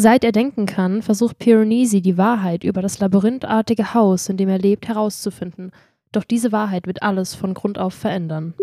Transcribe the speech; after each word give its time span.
Seit 0.00 0.22
er 0.22 0.30
denken 0.30 0.66
kann, 0.66 1.02
versucht 1.02 1.40
Piranesi 1.40 2.00
die 2.00 2.16
Wahrheit 2.16 2.62
über 2.62 2.82
das 2.82 3.00
labyrinthartige 3.00 3.94
Haus, 3.94 4.28
in 4.28 4.36
dem 4.36 4.48
er 4.48 4.60
lebt, 4.60 4.86
herauszufinden. 4.86 5.72
Doch 6.12 6.22
diese 6.22 6.52
Wahrheit 6.52 6.86
wird 6.86 7.02
alles 7.02 7.34
von 7.34 7.52
Grund 7.52 7.80
auf 7.80 7.94
verändern. 7.94 8.54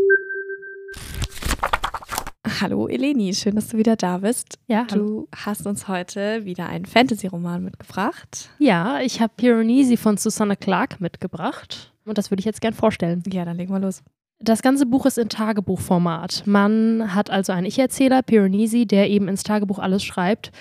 Hallo 2.61 2.87
Eleni, 2.87 3.33
schön, 3.33 3.55
dass 3.55 3.67
du 3.67 3.75
wieder 3.75 3.97
da 3.97 4.19
bist. 4.19 4.59
Ja, 4.67 4.85
Du 4.85 5.27
hast 5.35 5.67
uns 5.67 5.89
heute 5.89 6.45
wieder 6.45 6.69
einen 6.69 6.85
Fantasy-Roman 6.85 7.65
mitgebracht. 7.65 8.49
Ja, 8.57 9.01
ich 9.01 9.19
habe 9.19 9.33
Piranesi 9.35 9.97
von 9.97 10.15
Susanna 10.15 10.55
Clark 10.55 11.01
mitgebracht 11.01 11.91
und 12.05 12.17
das 12.17 12.31
würde 12.31 12.39
ich 12.39 12.45
jetzt 12.45 12.61
gern 12.61 12.73
vorstellen. 12.73 13.23
Ja, 13.29 13.43
dann 13.43 13.57
legen 13.57 13.73
wir 13.73 13.79
los. 13.81 14.03
Das 14.39 14.61
ganze 14.61 14.85
Buch 14.85 15.05
ist 15.05 15.17
in 15.17 15.27
Tagebuchformat. 15.27 16.43
Man 16.45 17.13
hat 17.13 17.29
also 17.29 17.51
einen 17.51 17.65
Ich-Erzähler, 17.65 18.21
Piranesi, 18.21 18.85
der 18.85 19.09
eben 19.09 19.27
ins 19.27 19.43
Tagebuch 19.43 19.79
alles 19.79 20.01
schreibt, 20.01 20.53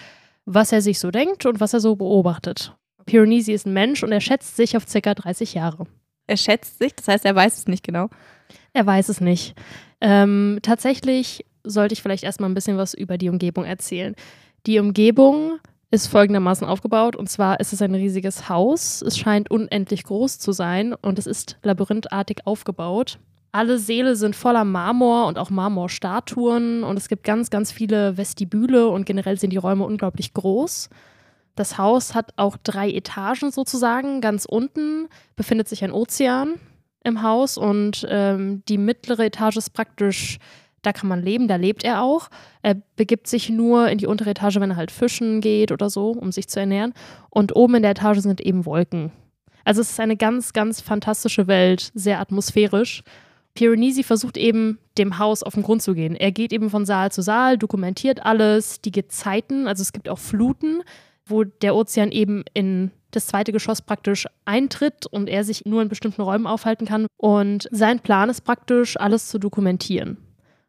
was 0.46 0.72
er 0.72 0.82
sich 0.82 0.98
so 0.98 1.10
denkt 1.10 1.46
und 1.46 1.60
was 1.60 1.72
er 1.72 1.80
so 1.80 1.96
beobachtet. 1.96 2.74
Piranesi 3.06 3.52
ist 3.52 3.66
ein 3.66 3.72
Mensch 3.72 4.02
und 4.02 4.12
er 4.12 4.20
schätzt 4.20 4.56
sich 4.56 4.76
auf 4.76 4.86
ca. 4.86 5.14
30 5.14 5.54
Jahre. 5.54 5.86
Er 6.26 6.36
schätzt 6.36 6.78
sich, 6.78 6.94
das 6.94 7.08
heißt, 7.08 7.24
er 7.24 7.34
weiß 7.34 7.58
es 7.58 7.66
nicht 7.66 7.84
genau. 7.84 8.08
Er 8.72 8.86
weiß 8.86 9.08
es 9.10 9.20
nicht. 9.20 9.54
Ähm, 10.00 10.58
tatsächlich 10.62 11.44
sollte 11.64 11.92
ich 11.92 12.02
vielleicht 12.02 12.24
erstmal 12.24 12.50
ein 12.50 12.54
bisschen 12.54 12.76
was 12.76 12.94
über 12.94 13.18
die 13.18 13.28
Umgebung 13.28 13.64
erzählen. 13.64 14.14
Die 14.66 14.78
Umgebung 14.78 15.58
ist 15.90 16.08
folgendermaßen 16.08 16.66
aufgebaut 16.66 17.14
und 17.14 17.28
zwar 17.28 17.60
ist 17.60 17.72
es 17.72 17.82
ein 17.82 17.94
riesiges 17.94 18.48
Haus. 18.48 19.02
Es 19.02 19.18
scheint 19.18 19.50
unendlich 19.50 20.04
groß 20.04 20.38
zu 20.38 20.52
sein 20.52 20.94
und 20.94 21.18
es 21.18 21.26
ist 21.26 21.58
labyrinthartig 21.62 22.46
aufgebaut. 22.46 23.18
Alle 23.54 23.78
Säle 23.78 24.16
sind 24.16 24.34
voller 24.34 24.64
Marmor 24.64 25.28
und 25.28 25.38
auch 25.38 25.48
Marmorstatuen 25.48 26.82
und 26.82 26.96
es 26.96 27.06
gibt 27.06 27.22
ganz, 27.22 27.50
ganz 27.50 27.70
viele 27.70 28.16
Vestibüle 28.16 28.88
und 28.88 29.06
generell 29.06 29.38
sind 29.38 29.50
die 29.50 29.58
Räume 29.58 29.84
unglaublich 29.84 30.34
groß. 30.34 30.88
Das 31.54 31.78
Haus 31.78 32.16
hat 32.16 32.32
auch 32.34 32.56
drei 32.56 32.90
Etagen 32.90 33.52
sozusagen. 33.52 34.20
Ganz 34.20 34.44
unten 34.44 35.06
befindet 35.36 35.68
sich 35.68 35.84
ein 35.84 35.92
Ozean 35.92 36.54
im 37.04 37.22
Haus 37.22 37.56
und 37.56 38.04
ähm, 38.10 38.64
die 38.68 38.76
mittlere 38.76 39.26
Etage 39.26 39.58
ist 39.58 39.70
praktisch, 39.70 40.40
da 40.82 40.92
kann 40.92 41.08
man 41.08 41.22
leben, 41.22 41.46
da 41.46 41.54
lebt 41.54 41.84
er 41.84 42.02
auch. 42.02 42.30
Er 42.62 42.74
begibt 42.96 43.28
sich 43.28 43.50
nur 43.50 43.88
in 43.88 43.98
die 43.98 44.08
untere 44.08 44.30
Etage, 44.30 44.56
wenn 44.56 44.72
er 44.72 44.76
halt 44.76 44.90
fischen 44.90 45.40
geht 45.40 45.70
oder 45.70 45.90
so, 45.90 46.10
um 46.10 46.32
sich 46.32 46.48
zu 46.48 46.58
ernähren. 46.58 46.92
Und 47.30 47.54
oben 47.54 47.76
in 47.76 47.82
der 47.82 47.92
Etage 47.92 48.18
sind 48.18 48.40
eben 48.40 48.66
Wolken. 48.66 49.12
Also 49.64 49.80
es 49.80 49.92
ist 49.92 50.00
eine 50.00 50.16
ganz, 50.16 50.52
ganz 50.54 50.80
fantastische 50.80 51.46
Welt, 51.46 51.92
sehr 51.94 52.18
atmosphärisch. 52.18 53.04
Piranesi 53.54 54.02
versucht 54.02 54.36
eben, 54.36 54.78
dem 54.98 55.18
Haus 55.18 55.42
auf 55.42 55.54
den 55.54 55.62
Grund 55.62 55.82
zu 55.82 55.94
gehen. 55.94 56.16
Er 56.16 56.32
geht 56.32 56.52
eben 56.52 56.70
von 56.70 56.84
Saal 56.86 57.12
zu 57.12 57.22
Saal, 57.22 57.56
dokumentiert 57.56 58.24
alles, 58.24 58.80
die 58.80 58.92
Gezeiten, 58.92 59.66
also 59.68 59.82
es 59.82 59.92
gibt 59.92 60.08
auch 60.08 60.18
Fluten, 60.18 60.82
wo 61.26 61.44
der 61.44 61.74
Ozean 61.74 62.12
eben 62.12 62.44
in 62.52 62.90
das 63.10 63.26
zweite 63.28 63.52
Geschoss 63.52 63.80
praktisch 63.80 64.26
eintritt 64.44 65.06
und 65.06 65.28
er 65.28 65.44
sich 65.44 65.64
nur 65.64 65.82
in 65.82 65.88
bestimmten 65.88 66.22
Räumen 66.22 66.46
aufhalten 66.46 66.86
kann. 66.86 67.06
Und 67.16 67.68
sein 67.70 68.00
Plan 68.00 68.28
ist 68.28 68.42
praktisch, 68.42 68.98
alles 68.98 69.28
zu 69.28 69.38
dokumentieren. 69.38 70.18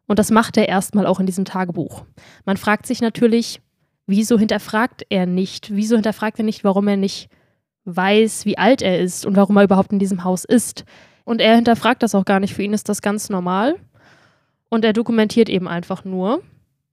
Und 0.07 0.19
das 0.19 0.29
macht 0.29 0.55
er 0.57 0.69
erstmal 0.69 1.07
auch 1.07 1.19
in 1.19 1.25
diesem 1.25 1.45
Tagebuch. 1.45 2.05
Man 2.45 2.57
fragt 2.57 2.85
sich 2.85 3.01
natürlich, 3.01 3.61
wieso 4.05 4.37
hinterfragt 4.37 5.03
er 5.09 5.25
nicht? 5.25 5.75
Wieso 5.75 5.95
hinterfragt 5.95 6.39
er 6.39 6.45
nicht, 6.45 6.63
warum 6.63 6.87
er 6.87 6.97
nicht 6.97 7.29
weiß, 7.85 8.45
wie 8.45 8.57
alt 8.57 8.81
er 8.81 8.99
ist 8.99 9.25
und 9.25 9.35
warum 9.35 9.57
er 9.57 9.63
überhaupt 9.63 9.91
in 9.91 9.99
diesem 9.99 10.23
Haus 10.23 10.45
ist? 10.45 10.85
Und 11.25 11.41
er 11.41 11.55
hinterfragt 11.55 12.03
das 12.03 12.15
auch 12.15 12.23
gar 12.23 12.39
nicht. 12.39 12.53
Für 12.53 12.63
ihn 12.63 12.73
ist 12.73 12.87
das 12.87 13.01
ganz 13.01 13.29
normal. 13.29 13.75
Und 14.69 14.85
er 14.85 14.93
dokumentiert 14.93 15.49
eben 15.49 15.67
einfach 15.67 16.05
nur. 16.05 16.41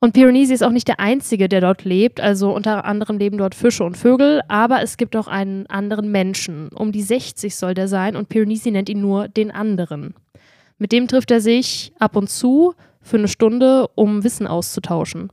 Und 0.00 0.14
Piranesi 0.14 0.52
ist 0.52 0.64
auch 0.64 0.70
nicht 0.70 0.88
der 0.88 0.98
Einzige, 0.98 1.48
der 1.48 1.60
dort 1.60 1.84
lebt. 1.84 2.20
Also 2.20 2.52
unter 2.52 2.84
anderem 2.84 3.18
leben 3.18 3.38
dort 3.38 3.54
Fische 3.54 3.84
und 3.84 3.96
Vögel. 3.96 4.40
Aber 4.48 4.82
es 4.82 4.96
gibt 4.96 5.14
auch 5.14 5.28
einen 5.28 5.66
anderen 5.68 6.10
Menschen. 6.10 6.70
Um 6.70 6.90
die 6.90 7.02
60 7.02 7.54
soll 7.54 7.74
der 7.74 7.86
sein. 7.86 8.16
Und 8.16 8.28
Piranesi 8.28 8.72
nennt 8.72 8.88
ihn 8.88 9.00
nur 9.00 9.28
den 9.28 9.52
anderen. 9.52 10.14
Mit 10.78 10.90
dem 10.90 11.06
trifft 11.06 11.30
er 11.30 11.40
sich 11.40 11.92
ab 12.00 12.16
und 12.16 12.28
zu 12.28 12.74
für 13.00 13.18
eine 13.18 13.28
Stunde, 13.28 13.86
um 13.94 14.24
Wissen 14.24 14.46
auszutauschen. 14.46 15.30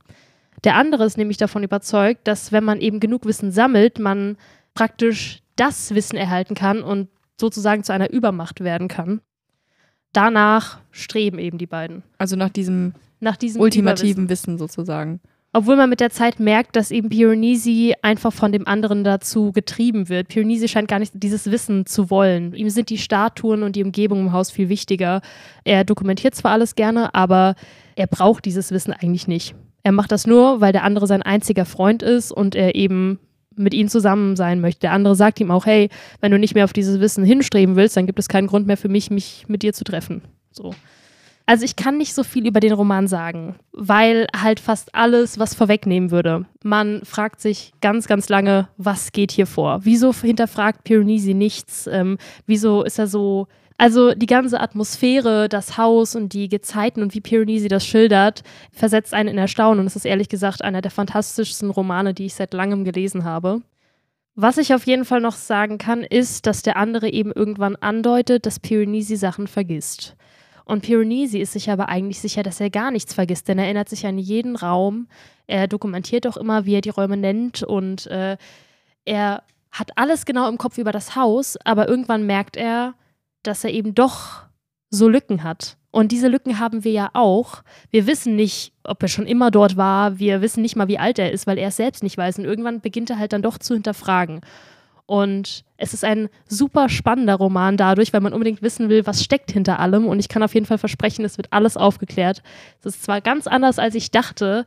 Der 0.62 0.76
andere 0.76 1.04
ist 1.04 1.16
nämlich 1.16 1.38
davon 1.38 1.62
überzeugt, 1.62 2.28
dass 2.28 2.52
wenn 2.52 2.64
man 2.64 2.80
eben 2.80 3.00
genug 3.00 3.24
Wissen 3.24 3.50
sammelt, 3.50 3.98
man 3.98 4.36
praktisch 4.74 5.42
das 5.56 5.94
Wissen 5.94 6.16
erhalten 6.16 6.54
kann 6.54 6.82
und 6.82 7.08
sozusagen 7.40 7.82
zu 7.82 7.92
einer 7.92 8.10
Übermacht 8.10 8.60
werden 8.60 8.88
kann. 8.88 9.20
Danach 10.12 10.78
streben 10.90 11.38
eben 11.38 11.58
die 11.58 11.66
beiden. 11.66 12.02
Also 12.18 12.36
nach 12.36 12.50
diesem 12.50 12.94
Nach 13.20 13.36
diesem 13.36 13.60
ultimativen 13.60 14.28
Wissen 14.28 14.58
sozusagen. 14.58 15.20
Obwohl 15.52 15.74
man 15.74 15.90
mit 15.90 15.98
der 15.98 16.10
Zeit 16.10 16.38
merkt, 16.38 16.76
dass 16.76 16.92
eben 16.92 17.08
Piranesi 17.08 17.94
einfach 18.02 18.32
von 18.32 18.52
dem 18.52 18.68
anderen 18.68 19.02
dazu 19.02 19.50
getrieben 19.50 20.08
wird. 20.08 20.28
Piranesi 20.28 20.68
scheint 20.68 20.86
gar 20.86 21.00
nicht 21.00 21.12
dieses 21.14 21.50
Wissen 21.50 21.86
zu 21.86 22.08
wollen. 22.08 22.54
Ihm 22.54 22.70
sind 22.70 22.88
die 22.88 22.98
Statuen 22.98 23.64
und 23.64 23.74
die 23.74 23.82
Umgebung 23.82 24.20
im 24.20 24.32
Haus 24.32 24.52
viel 24.52 24.68
wichtiger. 24.68 25.22
Er 25.64 25.82
dokumentiert 25.82 26.36
zwar 26.36 26.52
alles 26.52 26.76
gerne, 26.76 27.14
aber 27.16 27.56
er 27.96 28.06
braucht 28.06 28.44
dieses 28.44 28.70
Wissen 28.70 28.92
eigentlich 28.92 29.26
nicht. 29.26 29.56
Er 29.82 29.92
macht 29.92 30.12
das 30.12 30.26
nur, 30.26 30.60
weil 30.60 30.72
der 30.72 30.84
andere 30.84 31.08
sein 31.08 31.22
einziger 31.22 31.64
Freund 31.64 32.02
ist 32.02 32.30
und 32.30 32.54
er 32.54 32.76
eben 32.76 33.18
mit 33.60 33.74
ihm 33.74 33.88
zusammen 33.88 34.36
sein 34.36 34.60
möchte. 34.60 34.80
Der 34.80 34.92
andere 34.92 35.14
sagt 35.14 35.40
ihm 35.40 35.50
auch, 35.50 35.66
hey, 35.66 35.88
wenn 36.20 36.32
du 36.32 36.38
nicht 36.38 36.54
mehr 36.54 36.64
auf 36.64 36.72
dieses 36.72 37.00
Wissen 37.00 37.24
hinstreben 37.24 37.76
willst, 37.76 37.96
dann 37.96 38.06
gibt 38.06 38.18
es 38.18 38.28
keinen 38.28 38.46
Grund 38.46 38.66
mehr 38.66 38.76
für 38.76 38.88
mich, 38.88 39.10
mich 39.10 39.44
mit 39.48 39.62
dir 39.62 39.72
zu 39.72 39.84
treffen. 39.84 40.22
So. 40.50 40.74
Also 41.46 41.64
ich 41.64 41.74
kann 41.74 41.98
nicht 41.98 42.14
so 42.14 42.22
viel 42.22 42.46
über 42.46 42.60
den 42.60 42.72
Roman 42.72 43.08
sagen, 43.08 43.56
weil 43.72 44.28
halt 44.40 44.60
fast 44.60 44.94
alles 44.94 45.38
was 45.38 45.54
vorwegnehmen 45.54 46.12
würde. 46.12 46.46
Man 46.62 47.02
fragt 47.04 47.40
sich 47.40 47.72
ganz, 47.80 48.06
ganz 48.06 48.28
lange, 48.28 48.68
was 48.76 49.10
geht 49.10 49.32
hier 49.32 49.46
vor? 49.46 49.80
Wieso 49.82 50.14
hinterfragt 50.14 50.84
Piranesi 50.84 51.34
nichts? 51.34 51.88
Ähm, 51.88 52.18
wieso 52.46 52.84
ist 52.84 53.00
er 53.00 53.08
so 53.08 53.48
also 53.80 54.12
die 54.12 54.26
ganze 54.26 54.60
Atmosphäre, 54.60 55.48
das 55.48 55.78
Haus 55.78 56.14
und 56.14 56.34
die 56.34 56.50
Gezeiten 56.50 57.00
und 57.00 57.14
wie 57.14 57.22
Piranesi 57.22 57.66
das 57.68 57.86
schildert, 57.86 58.42
versetzt 58.72 59.14
einen 59.14 59.30
in 59.30 59.38
Erstaunen. 59.38 59.80
Und 59.80 59.86
es 59.86 59.96
ist 59.96 60.04
ehrlich 60.04 60.28
gesagt 60.28 60.60
einer 60.62 60.82
der 60.82 60.90
fantastischsten 60.90 61.70
Romane, 61.70 62.12
die 62.12 62.26
ich 62.26 62.34
seit 62.34 62.52
langem 62.52 62.84
gelesen 62.84 63.24
habe. 63.24 63.62
Was 64.34 64.58
ich 64.58 64.74
auf 64.74 64.84
jeden 64.84 65.06
Fall 65.06 65.22
noch 65.22 65.34
sagen 65.34 65.78
kann, 65.78 66.02
ist, 66.02 66.46
dass 66.46 66.60
der 66.60 66.76
andere 66.76 67.08
eben 67.08 67.32
irgendwann 67.32 67.74
andeutet, 67.74 68.44
dass 68.44 68.60
Piranesi 68.60 69.16
Sachen 69.16 69.46
vergisst. 69.46 70.14
Und 70.66 70.82
Piranesi 70.82 71.38
ist 71.38 71.54
sich 71.54 71.70
aber 71.70 71.88
eigentlich 71.88 72.20
sicher, 72.20 72.42
dass 72.42 72.60
er 72.60 72.68
gar 72.68 72.90
nichts 72.90 73.14
vergisst, 73.14 73.48
denn 73.48 73.58
er 73.58 73.64
erinnert 73.64 73.88
sich 73.88 74.06
an 74.06 74.18
jeden 74.18 74.56
Raum. 74.56 75.08
Er 75.46 75.68
dokumentiert 75.68 76.26
auch 76.26 76.36
immer, 76.36 76.66
wie 76.66 76.74
er 76.74 76.82
die 76.82 76.90
Räume 76.90 77.16
nennt 77.16 77.62
und 77.62 78.08
äh, 78.08 78.36
er 79.06 79.42
hat 79.72 79.92
alles 79.96 80.26
genau 80.26 80.50
im 80.50 80.58
Kopf 80.58 80.76
über 80.76 80.92
das 80.92 81.16
Haus, 81.16 81.56
aber 81.64 81.88
irgendwann 81.88 82.26
merkt 82.26 82.58
er, 82.58 82.92
dass 83.42 83.64
er 83.64 83.70
eben 83.70 83.94
doch 83.94 84.44
so 84.90 85.08
Lücken 85.08 85.42
hat. 85.42 85.76
Und 85.92 86.12
diese 86.12 86.28
Lücken 86.28 86.58
haben 86.60 86.84
wir 86.84 86.92
ja 86.92 87.10
auch. 87.14 87.62
Wir 87.90 88.06
wissen 88.06 88.36
nicht, 88.36 88.72
ob 88.84 89.02
er 89.02 89.08
schon 89.08 89.26
immer 89.26 89.50
dort 89.50 89.76
war. 89.76 90.18
Wir 90.18 90.40
wissen 90.40 90.62
nicht 90.62 90.76
mal, 90.76 90.88
wie 90.88 90.98
alt 90.98 91.18
er 91.18 91.32
ist, 91.32 91.46
weil 91.46 91.58
er 91.58 91.68
es 91.68 91.76
selbst 91.76 92.02
nicht 92.02 92.16
weiß. 92.16 92.38
Und 92.38 92.44
irgendwann 92.44 92.80
beginnt 92.80 93.10
er 93.10 93.18
halt 93.18 93.32
dann 93.32 93.42
doch 93.42 93.58
zu 93.58 93.74
hinterfragen. 93.74 94.40
Und 95.06 95.64
es 95.76 95.92
ist 95.92 96.04
ein 96.04 96.28
super 96.46 96.88
spannender 96.88 97.34
Roman 97.34 97.76
dadurch, 97.76 98.12
weil 98.12 98.20
man 98.20 98.32
unbedingt 98.32 98.62
wissen 98.62 98.88
will, 98.88 99.06
was 99.06 99.24
steckt 99.24 99.50
hinter 99.50 99.80
allem. 99.80 100.06
Und 100.06 100.20
ich 100.20 100.28
kann 100.28 100.44
auf 100.44 100.54
jeden 100.54 100.66
Fall 100.66 100.78
versprechen, 100.78 101.24
es 101.24 101.36
wird 101.36 101.52
alles 101.52 101.76
aufgeklärt. 101.76 102.42
Es 102.78 102.94
ist 102.94 103.02
zwar 103.02 103.20
ganz 103.20 103.48
anders, 103.48 103.80
als 103.80 103.96
ich 103.96 104.12
dachte, 104.12 104.66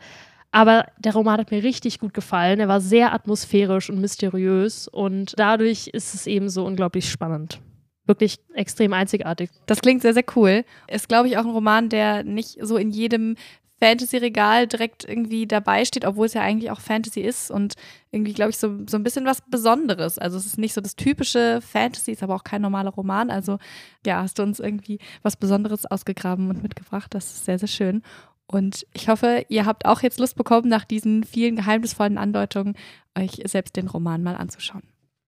aber 0.52 0.88
der 1.00 1.14
Roman 1.14 1.40
hat 1.40 1.52
mir 1.52 1.64
richtig 1.64 2.00
gut 2.00 2.14
gefallen. 2.14 2.60
Er 2.60 2.68
war 2.68 2.82
sehr 2.82 3.14
atmosphärisch 3.14 3.90
und 3.90 4.02
mysteriös. 4.02 4.90
Und 4.90 5.34
dadurch 5.38 5.88
ist 5.88 6.14
es 6.14 6.28
eben 6.28 6.50
so 6.50 6.66
unglaublich 6.66 7.10
spannend 7.10 7.62
wirklich 8.06 8.40
extrem 8.53 8.94
einzigartig. 8.94 9.50
Das 9.66 9.81
klingt 9.81 10.02
sehr, 10.02 10.14
sehr 10.14 10.25
cool. 10.36 10.66
Ist, 10.88 11.08
glaube 11.08 11.28
ich, 11.28 11.38
auch 11.38 11.46
ein 11.46 11.52
Roman, 11.52 11.90
der 11.90 12.24
nicht 12.24 12.58
so 12.62 12.78
in 12.78 12.91
jedem 12.91 13.36
Fantasy-Regal 13.84 14.68
direkt 14.68 15.03
irgendwie 15.03 15.46
dabei 15.46 15.84
steht, 15.84 16.06
obwohl 16.06 16.28
es 16.28 16.34
ja 16.34 16.42
eigentlich 16.42 16.72
auch 16.72 16.80
Fantasy 16.80 17.19
ist 17.19 17.52
und 17.52 17.74
irgendwie, 18.12 18.34
glaube 18.34 18.52
ich, 18.52 18.58
so, 18.58 18.80
so 18.88 18.95
ein 18.95 19.04
bisschen 19.04 19.25
was 19.25 19.42
Besonderes. 19.42 20.18
Also 20.18 20.38
es 20.38 20.45
ist 20.45 20.57
nicht 20.57 20.74
so 20.74 20.80
das 20.80 20.95
typische 20.95 21.60
Fantasy, 21.62 22.13
ist 22.13 22.24
aber 22.24 22.36
auch 22.36 22.45
kein 22.45 22.62
normaler 22.62 22.92
Roman. 22.92 23.30
Also 23.30 23.57
ja, 24.06 24.22
hast 24.22 24.39
du 24.39 24.44
uns 24.44 24.62
irgendwie 24.62 25.00
was 25.22 25.36
Besonderes 25.36 25.86
ausgegraben 25.86 26.50
und 26.50 26.63
mitgebracht. 26.63 27.13
Das 27.13 27.25
ist 27.25 27.45
sehr, 27.45 27.60
sehr 27.60 27.68
schön. 27.68 28.04
Und 28.48 28.86
ich 28.94 29.10
hoffe, 29.10 29.45
ihr 29.50 29.66
habt 29.66 29.86
auch 29.86 30.01
jetzt 30.01 30.19
Lust 30.19 30.38
bekommen, 30.38 30.69
nach 30.69 30.86
diesen 30.86 31.25
vielen 31.25 31.57
geheimnisvollen 31.57 32.18
Andeutungen 32.18 32.75
euch 33.18 33.42
selbst 33.45 33.75
den 33.75 33.88
Roman 33.88 34.24
mal 34.24 34.36
anzuschauen. 34.36 34.93